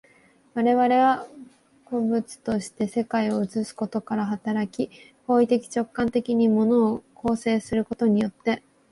[0.55, 1.27] 我々は
[1.85, 4.89] 個物として世界を映すことから働き、
[5.27, 8.63] 行為的直観的に物を構成することによって、